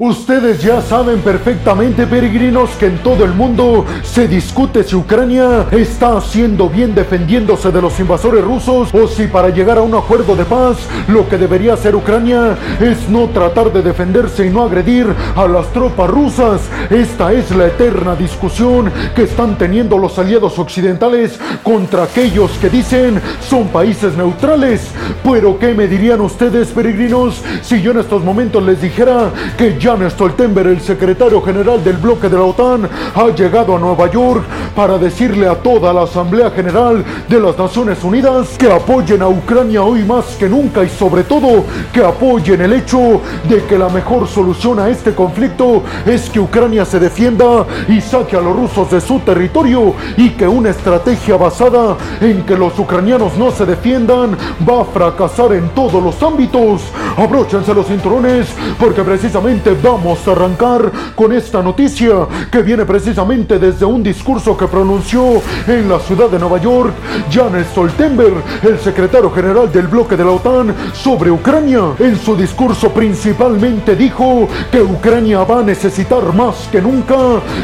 [0.00, 6.16] Ustedes ya saben perfectamente, peregrinos, que en todo el mundo se discute si Ucrania está
[6.16, 10.44] haciendo bien defendiéndose de los invasores rusos o si para llegar a un acuerdo de
[10.44, 10.76] paz
[11.08, 15.66] lo que debería hacer Ucrania es no tratar de defenderse y no agredir a las
[15.72, 16.60] tropas rusas.
[16.90, 23.20] Esta es la eterna discusión que están teniendo los aliados occidentales contra aquellos que dicen
[23.40, 24.92] son países neutrales.
[25.24, 29.87] Pero ¿qué me dirían ustedes, peregrinos, si yo en estos momentos les dijera que ya
[29.88, 34.44] Jan Stoltenberg, el secretario general del bloque de la OTAN, ha llegado a Nueva York
[34.76, 39.82] para decirle a toda la Asamblea General de las Naciones Unidas que apoyen a Ucrania
[39.82, 44.28] hoy más que nunca y sobre todo que apoyen el hecho de que la mejor
[44.28, 49.00] solución a este conflicto es que Ucrania se defienda y saque a los rusos de
[49.00, 54.36] su territorio y que una estrategia basada en que los ucranianos no se defiendan
[54.68, 56.82] va a fracasar en todos los ámbitos.
[57.16, 63.84] Abróchense los cinturones porque precisamente vamos a arrancar con esta noticia que viene precisamente desde
[63.84, 66.92] un discurso que pronunció en la ciudad de Nueva York
[67.30, 71.80] Jan Stoltenberg, el secretario general del bloque de la OTAN, sobre Ucrania.
[71.98, 77.16] En su discurso principalmente dijo que Ucrania va a necesitar más que nunca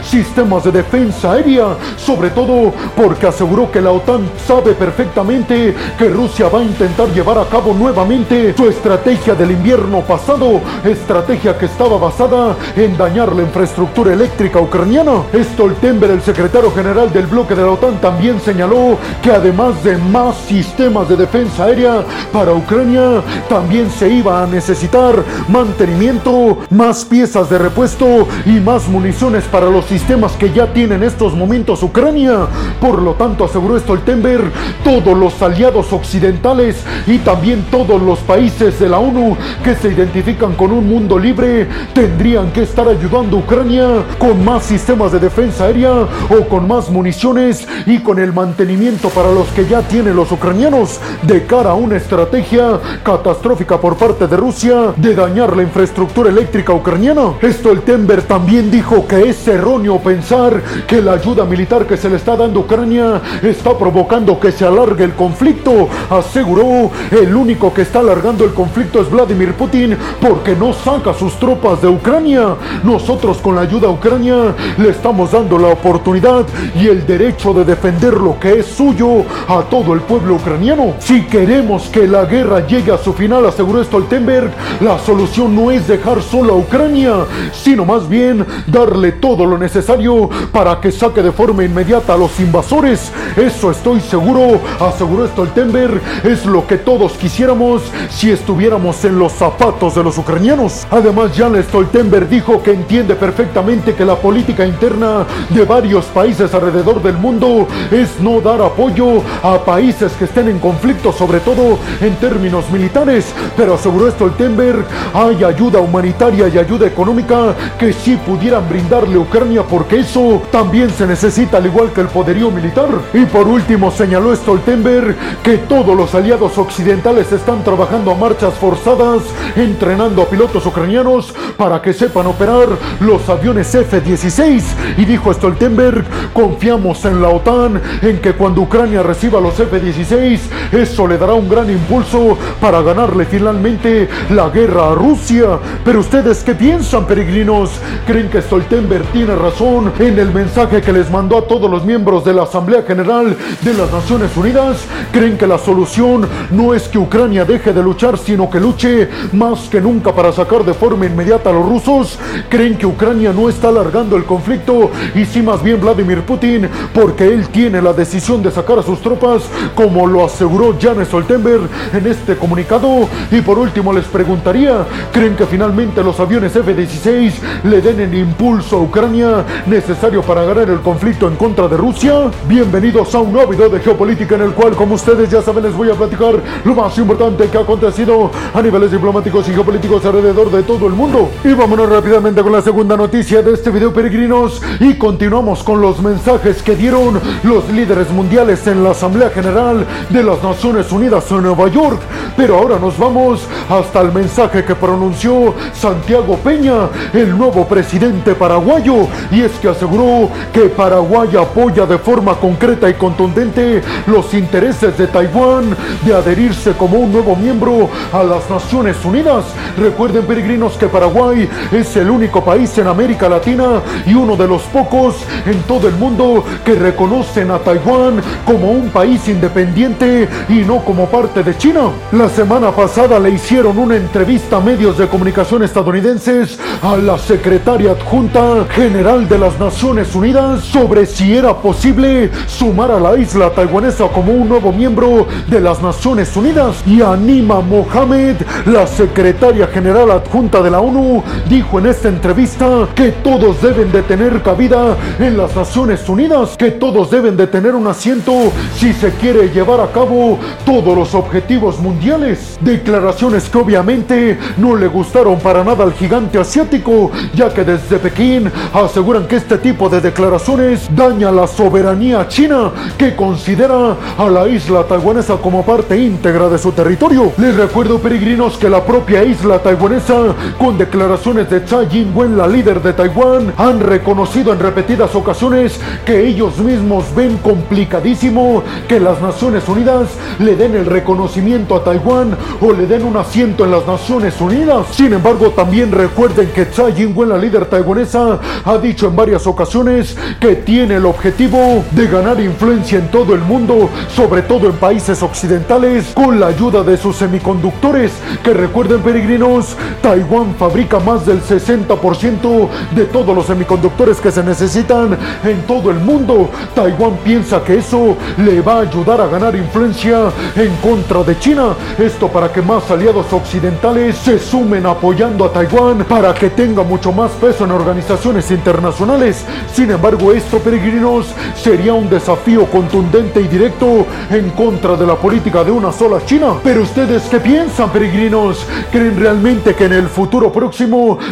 [0.02, 6.48] sistemas de defensa aérea, sobre todo porque aseguró que la OTAN sabe perfectamente que Rusia
[6.48, 11.98] va a intentar llevar a cabo nuevamente su estrategia del invierno pasado, estrategia que estaba
[12.04, 15.22] basada en dañar la infraestructura eléctrica ucraniana.
[15.34, 20.36] Stoltenberg, el secretario general del bloque de la OTAN, también señaló que además de más
[20.46, 27.56] sistemas de defensa aérea para Ucrania, también se iba a necesitar mantenimiento, más piezas de
[27.56, 32.46] repuesto y más municiones para los sistemas que ya tiene en estos momentos Ucrania.
[32.82, 34.52] Por lo tanto, aseguró Stoltenberg,
[34.84, 40.52] todos los aliados occidentales y también todos los países de la ONU que se identifican
[40.54, 45.64] con un mundo libre tendrían que estar ayudando a Ucrania con más sistemas de defensa
[45.64, 50.32] aérea o con más municiones y con el mantenimiento para los que ya tienen los
[50.32, 56.30] ucranianos de cara a una estrategia catastrófica por parte de Rusia de dañar la infraestructura
[56.30, 57.34] eléctrica ucraniana.
[57.42, 62.36] Stoltenberg también dijo que es erróneo pensar que la ayuda militar que se le está
[62.36, 65.88] dando a Ucrania está provocando que se alargue el conflicto.
[66.10, 71.38] Aseguró, el único que está alargando el conflicto es Vladimir Putin porque no saca sus
[71.38, 72.56] tropas Ucrania.
[72.82, 77.64] Nosotros con la ayuda a Ucrania le estamos dando la oportunidad y el derecho de
[77.64, 80.94] defender lo que es suyo a todo el pueblo ucraniano.
[80.98, 84.50] Si queremos que la guerra llegue a su final, aseguró Stoltenberg,
[84.80, 90.28] la solución no es dejar solo a Ucrania, sino más bien darle todo lo necesario
[90.52, 93.12] para que saque de forma inmediata a los invasores.
[93.36, 99.94] Eso estoy seguro, aseguró Stoltenberg, es lo que todos quisiéramos si estuviéramos en los zapatos
[99.94, 100.86] de los ucranianos.
[100.90, 107.02] Además, Jan Stoltenberg dijo que entiende perfectamente que la política interna de varios países alrededor
[107.02, 112.14] del mundo es no dar apoyo a países que estén en conflicto, sobre todo en
[112.16, 119.16] términos militares, pero aseguró Stoltenberg, hay ayuda humanitaria y ayuda económica que sí pudieran brindarle
[119.16, 122.88] a Ucrania porque eso también se necesita al igual que el poderío militar.
[123.12, 129.22] Y por último señaló Stoltenberg que todos los aliados occidentales están trabajando a marchas forzadas,
[129.56, 132.68] entrenando a pilotos ucranianos para que sepan operar
[133.00, 134.62] los aviones F-16.
[134.98, 140.40] Y dijo Stoltenberg, confiamos en la OTAN, en que cuando Ucrania reciba los F-16,
[140.72, 145.58] eso le dará un gran impulso para ganarle finalmente la guerra a Rusia.
[145.84, 147.70] Pero ustedes qué piensan, peregrinos?
[148.06, 152.24] ¿Creen que Stoltenberg tiene razón en el mensaje que les mandó a todos los miembros
[152.24, 154.78] de la Asamblea General de las Naciones Unidas?
[155.12, 159.68] ¿Creen que la solución no es que Ucrania deje de luchar, sino que luche más
[159.68, 162.18] que nunca para sacar de forma inmediata los rusos?
[162.48, 167.26] ¿Creen que Ucrania no está alargando el conflicto y si más bien Vladimir Putin porque
[167.26, 169.42] él tiene la decisión de sacar a sus tropas
[169.74, 173.08] como lo aseguró Jan Stoltenberg en este comunicado?
[173.30, 177.32] Y por último les preguntaría, ¿creen que finalmente los aviones F-16
[177.64, 182.30] le den el impulso a Ucrania necesario para ganar el conflicto en contra de Rusia?
[182.48, 185.74] Bienvenidos a un nuevo video de geopolítica en el cual, como ustedes ya saben, les
[185.74, 190.50] voy a platicar lo más importante que ha acontecido a niveles diplomáticos y geopolíticos alrededor
[190.50, 191.30] de todo el mundo.
[191.42, 196.00] Y vámonos rápidamente con la segunda noticia de este video, peregrinos, y continuamos con los
[196.00, 201.42] mensajes que dieron los líderes mundiales en la Asamblea General de las Naciones Unidas en
[201.42, 202.00] Nueva York.
[202.36, 209.06] Pero ahora nos vamos hasta el mensaje que pronunció Santiago Peña, el nuevo presidente paraguayo,
[209.30, 215.06] y es que aseguró que Paraguay apoya de forma concreta y contundente los intereses de
[215.08, 219.44] Taiwán de adherirse como un nuevo miembro a las Naciones Unidas.
[219.78, 224.62] Recuerden, peregrinos, que Paraguay Es el único país en América Latina y uno de los
[224.62, 225.16] pocos
[225.46, 231.06] en todo el mundo que reconocen a Taiwán como un país independiente y no como
[231.06, 231.90] parte de China.
[232.12, 237.92] La semana pasada le hicieron una entrevista a medios de comunicación estadounidenses a la secretaria
[237.92, 244.08] adjunta general de las Naciones Unidas sobre si era posible sumar a la isla taiwanesa
[244.08, 246.82] como un nuevo miembro de las Naciones Unidas.
[246.86, 248.36] Y Anima Mohamed,
[248.66, 251.13] la secretaria general adjunta de la ONU,
[251.48, 256.70] dijo en esta entrevista que todos deben de tener cabida en las Naciones Unidas, que
[256.70, 258.32] todos deben de tener un asiento
[258.76, 262.58] si se quiere llevar a cabo todos los objetivos mundiales.
[262.60, 268.50] Declaraciones que obviamente no le gustaron para nada al gigante asiático, ya que desde Pekín
[268.72, 274.84] aseguran que este tipo de declaraciones daña la soberanía china, que considera a la isla
[274.84, 277.32] taiwanesa como parte íntegra de su territorio.
[277.38, 282.80] Les recuerdo, peregrinos, que la propia isla taiwanesa, con declaraciones de Tsai Ing-wen, la líder
[282.80, 289.68] de Taiwán, han reconocido en repetidas ocasiones que ellos mismos ven complicadísimo que las Naciones
[289.68, 290.08] Unidas
[290.38, 294.86] le den el reconocimiento a Taiwán o le den un asiento en las Naciones Unidas.
[294.92, 300.16] Sin embargo, también recuerden que Tsai Ing-wen, la líder taiwanesa, ha dicho en varias ocasiones
[300.40, 305.22] que tiene el objetivo de ganar influencia en todo el mundo, sobre todo en países
[305.22, 308.10] occidentales, con la ayuda de sus semiconductores,
[308.42, 315.16] que recuerden peregrinos, Taiwán fabrica más del 60% de todos los semiconductores que se necesitan
[315.44, 316.50] en todo el mundo.
[316.74, 321.74] Taiwán piensa que eso le va a ayudar a ganar influencia en contra de China.
[321.98, 327.12] Esto para que más aliados occidentales se sumen apoyando a Taiwán para que tenga mucho
[327.12, 329.44] más peso en organizaciones internacionales.
[329.72, 335.64] Sin embargo, esto, peregrinos, sería un desafío contundente y directo en contra de la política
[335.64, 336.54] de una sola China.
[336.62, 338.66] Pero ustedes, ¿qué piensan, peregrinos?
[338.90, 340.52] ¿Creen realmente que en el futuro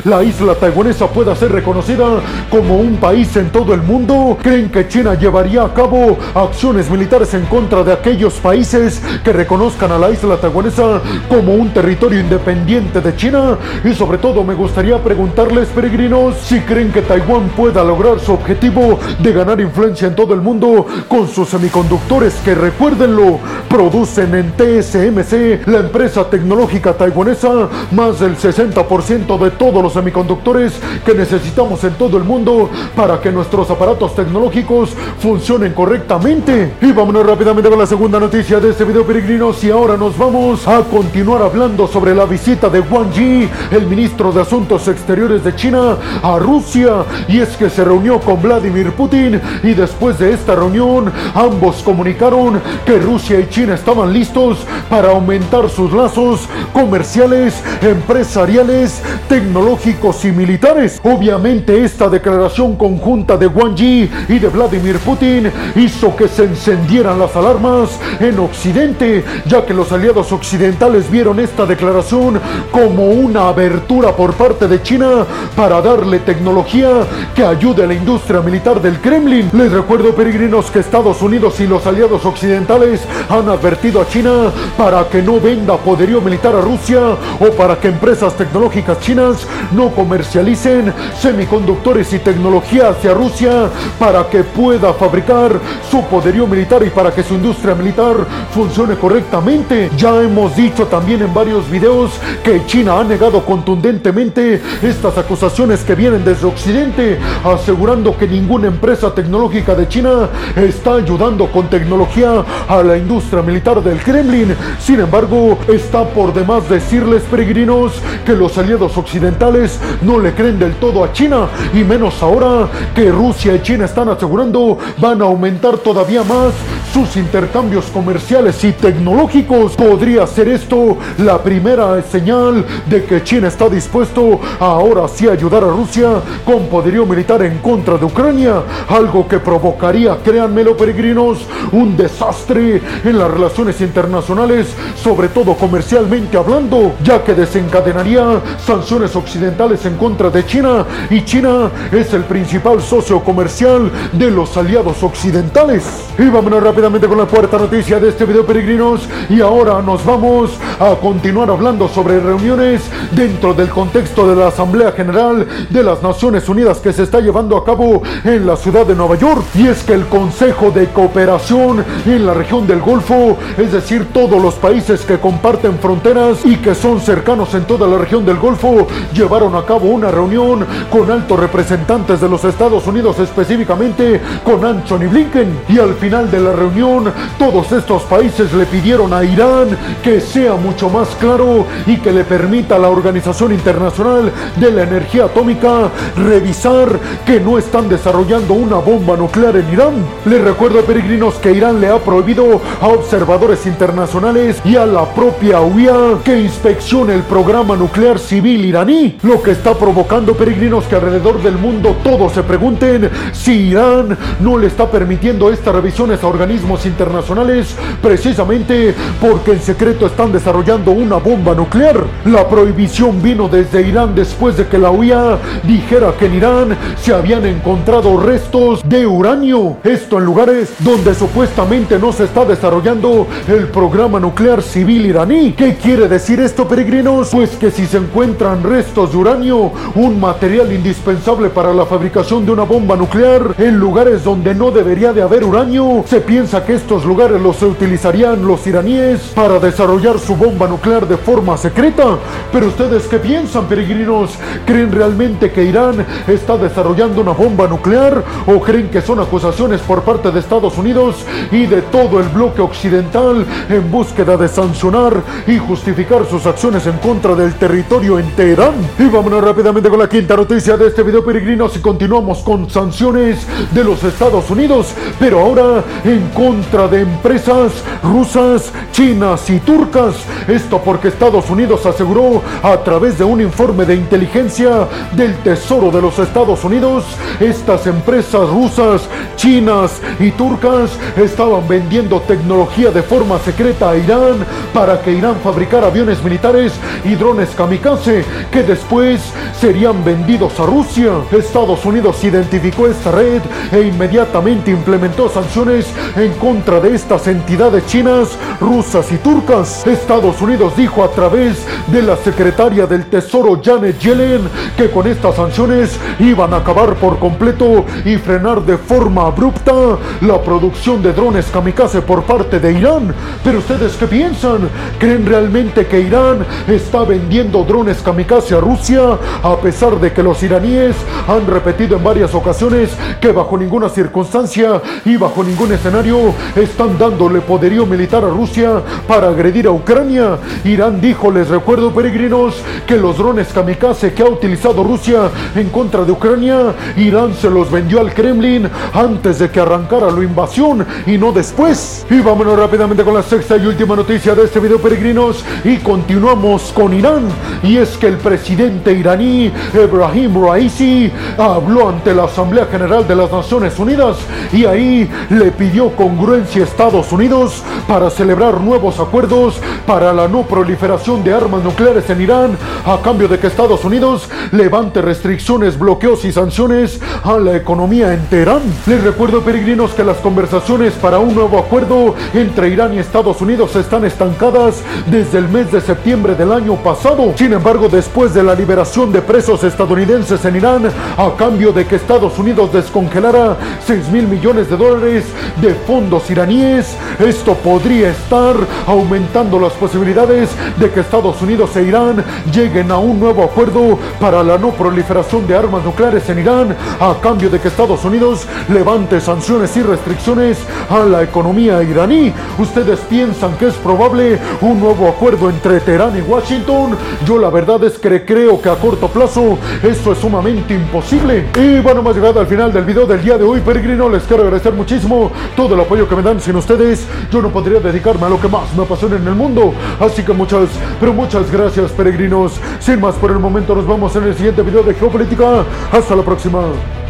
[0.04, 2.04] la isla taiwanesa pueda ser reconocida
[2.50, 4.38] como un país en todo el mundo?
[4.40, 9.90] ¿Creen que China llevaría a cabo acciones militares en contra de aquellos países que reconozcan
[9.90, 13.58] a la isla taiwanesa como un territorio independiente de China?
[13.84, 18.98] Y sobre todo me gustaría preguntarles, peregrinos, si creen que Taiwán pueda lograr su objetivo
[19.18, 25.66] de ganar influencia en todo el mundo con sus semiconductores que recuérdenlo, producen en TSMC,
[25.66, 30.72] la empresa tecnológica taiwanesa, más del 60% de todos los semiconductores
[31.04, 36.74] que necesitamos en todo el mundo para que nuestros aparatos tecnológicos funcionen correctamente.
[36.80, 40.66] Y vámonos rápidamente con la segunda noticia de este video peregrinos y ahora nos vamos
[40.68, 45.54] a continuar hablando sobre la visita de Wang Yi, el ministro de Asuntos Exteriores de
[45.54, 50.54] China, a Rusia y es que se reunió con Vladimir Putin y después de esta
[50.54, 54.58] reunión ambos comunicaron que Rusia y China estaban listos
[54.88, 61.00] para aumentar sus lazos comerciales, empresariales, tecnológicos y militares.
[61.04, 67.18] Obviamente esta declaración conjunta de Wang Yi y de Vladimir Putin hizo que se encendieran
[67.18, 72.40] las alarmas en Occidente, ya que los aliados occidentales vieron esta declaración
[72.70, 75.24] como una abertura por parte de China
[75.56, 76.88] para darle tecnología
[77.34, 79.50] que ayude a la industria militar del Kremlin.
[79.52, 85.08] Les recuerdo, peregrinos, que Estados Unidos y los aliados occidentales han advertido a China para
[85.08, 87.00] que no venda poderío militar a Rusia
[87.40, 94.42] o para que empresas tecnológicas chinas no comercialicen semiconductores y tecnología hacia Rusia para que
[94.42, 95.60] pueda fabricar
[95.90, 98.14] su poderío militar y para que su industria militar
[98.52, 99.90] funcione correctamente.
[99.96, 105.94] Ya hemos dicho también en varios videos que China ha negado contundentemente estas acusaciones que
[105.94, 112.82] vienen desde Occidente, asegurando que ninguna empresa tecnológica de China está ayudando con tecnología a
[112.82, 114.54] la industria militar del Kremlin.
[114.80, 117.92] Sin embargo, está por demás decirles, peregrinos,
[118.24, 123.10] que los aliados occidentales no le creen del todo a China, y menos ahora que
[123.10, 126.52] Rusia y China están asegurando van a aumentar todavía más
[126.92, 129.72] sus intercambios comerciales y tecnológicos.
[129.76, 135.68] Podría ser esto la primera señal de que China está dispuesto ahora sí ayudar a
[135.68, 141.38] Rusia con poderío militar en contra de Ucrania, algo que provocaría, créanmelo peregrinos,
[141.72, 144.68] un desastre en las relaciones internacionales,
[145.02, 151.70] sobre todo comercialmente hablando, ya que desencadenaría sanciones occidentales en contra de China y China
[151.90, 155.82] es el principal socio comercial de los aliados occidentales.
[156.18, 160.50] Y vámonos rápidamente con la cuarta noticia de este video peregrinos y ahora nos vamos
[160.78, 162.82] a continuar hablando sobre reuniones
[163.12, 167.56] dentro del contexto de la Asamblea General de las Naciones Unidas que se está llevando
[167.56, 171.82] a cabo en la ciudad de Nueva York y es que el Consejo de Cooperación
[172.04, 176.74] en la región del Golfo, es decir, todos los países que comparten fronteras y que
[176.74, 178.81] son cercanos en toda la región del Golfo,
[179.14, 185.08] llevaron a cabo una reunión con altos representantes de los Estados Unidos, específicamente con Anthony
[185.10, 185.60] Blinken.
[185.68, 189.68] Y al final de la reunión, todos estos países le pidieron a Irán
[190.02, 194.82] que sea mucho más claro y que le permita a la Organización Internacional de la
[194.82, 199.94] Energía Atómica revisar que no están desarrollando una bomba nuclear en Irán.
[200.24, 205.60] Les recuerdo, peregrinos, que Irán le ha prohibido a observadores internacionales y a la propia
[205.60, 211.42] UIA que inspeccione el programa nuclear civil iraní, lo que está provocando, peregrinos, que alrededor
[211.42, 216.86] del mundo todos se pregunten si Irán no le está permitiendo estas revisiones a organismos
[216.86, 222.02] internacionales precisamente porque en secreto están desarrollando una bomba nuclear.
[222.24, 227.12] La prohibición vino desde Irán después de que la UIA dijera que en Irán se
[227.12, 229.76] habían encontrado restos de uranio.
[229.84, 235.52] Esto en lugares donde supuestamente no se está desarrollando el programa nuclear civil iraní.
[235.52, 237.28] ¿Qué quiere decir esto, peregrinos?
[237.30, 242.50] Pues que si se encuentran restos de uranio, un material indispensable para la fabricación de
[242.50, 247.04] una bomba nuclear, en lugares donde no debería de haber uranio, se piensa que estos
[247.04, 252.18] lugares los utilizarían los iraníes para desarrollar su bomba nuclear de forma secreta.
[252.50, 254.36] Pero ustedes qué piensan, peregrinos?
[254.66, 260.02] ¿Creen realmente que Irán está desarrollando una bomba nuclear o creen que son acusaciones por
[260.02, 265.58] parte de Estados Unidos y de todo el bloque occidental en búsqueda de sancionar y
[265.58, 268.74] justificar sus acciones en contra del territorio en Teherán?
[268.98, 273.46] Y vámonos rápidamente con la quinta noticia de este video, peregrinos, y continuamos con sanciones
[273.70, 277.70] de los Estados Unidos, pero ahora en contra de empresas
[278.02, 280.16] rusas, chinas y turcas.
[280.48, 286.02] Esto porque Estados Unidos aseguró a través de un informe de inteligencia del Tesoro de
[286.02, 287.04] los Estados Unidos,
[287.38, 289.02] estas empresas rusas,
[289.36, 294.44] chinas y turcas estaban vendiendo tecnología de forma secreta a Irán
[294.74, 296.72] para que Irán fabricara aviones militares
[297.04, 299.20] y drones kamikaze que después
[299.58, 301.12] serían vendidos a Rusia.
[301.30, 305.86] Estados Unidos identificó esta red e inmediatamente implementó sanciones
[306.16, 309.86] en contra de estas entidades chinas, rusas y turcas.
[309.86, 314.42] Estados Unidos dijo a través de la secretaria del Tesoro Janet Yellen
[314.76, 319.72] que con estas sanciones iban a acabar por completo y frenar de forma abrupta
[320.20, 323.14] la producción de drones kamikaze por parte de Irán.
[323.44, 324.68] Pero ustedes qué piensan?
[324.98, 330.42] ¿Creen realmente que Irán está vendiendo drones kamikaze a Rusia a pesar de que los
[330.42, 330.94] iraníes
[331.26, 337.40] han repetido en varias ocasiones que bajo ninguna circunstancia y bajo ningún escenario están dándole
[337.40, 340.38] poderío militar a Rusia para agredir a Ucrania?
[340.64, 342.54] Irán dijo, les recuerdo peregrinos,
[342.86, 347.70] que los drones kamikaze que ha utilizado Rusia en contra de Ucrania, Irán se los
[347.70, 352.06] vendió al Kremlin antes de que arrancara la invasión y no después.
[352.08, 356.72] Y vámonos rápidamente con la sexta y última noticia de este video peregrinos y continuamos
[356.72, 357.28] con Irán.
[357.62, 363.32] Y es que el presidente iraní Ebrahim Raisi habló ante la Asamblea General de las
[363.32, 364.18] Naciones Unidas
[364.52, 370.42] y ahí le pidió congruencia a Estados Unidos para celebrar nuevos acuerdos para la no
[370.42, 376.24] proliferación de armas nucleares en Irán a cambio de que Estados Unidos levante restricciones, bloqueos
[376.26, 378.62] y sanciones a la economía en Teherán.
[378.86, 383.74] Les recuerdo peregrinos que las conversaciones para un nuevo acuerdo entre Irán y Estados Unidos
[383.76, 387.32] están estancadas desde el mes de septiembre del año pasado.
[387.36, 391.94] Sin embargo, después de la liberación de presos estadounidenses en Irán a cambio de que
[391.94, 393.56] Estados Unidos descongelara
[393.86, 395.26] 6 mil millones de dólares
[395.60, 398.56] de fondos iraníes, esto podría estar
[398.88, 404.42] aumentando las posibilidades de que Estados Unidos e Irán lleguen a un nuevo acuerdo para
[404.42, 409.20] la no proliferación de armas nucleares en Irán a cambio de que Estados Unidos levante
[409.20, 410.58] sanciones y restricciones
[410.90, 412.32] a la economía iraní.
[412.58, 416.96] ¿Ustedes piensan que es probable un nuevo acuerdo entre Teherán y Washington?
[417.24, 421.46] Yo la verdad es que creo que a corto plazo esto es sumamente imposible.
[421.56, 424.08] Y bueno, hemos llegado al final del video del día de hoy, peregrino.
[424.08, 426.40] Les quiero agradecer muchísimo todo el apoyo que me dan.
[426.40, 429.74] Sin ustedes, yo no podría dedicarme a lo que más me apasiona en el mundo.
[430.00, 430.68] Así que muchas,
[431.00, 432.60] pero muchas gracias, peregrinos.
[432.80, 435.64] Sin más por el momento, nos vemos en el siguiente video de Geopolítica.
[435.92, 437.01] Hasta la próxima.